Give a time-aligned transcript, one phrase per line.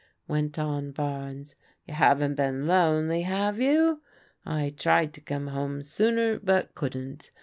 [0.27, 1.53] went on Barnes.
[1.87, 4.01] "You haven't been lonely, have you?
[4.43, 7.29] I tried to come home sooner, but couldn't.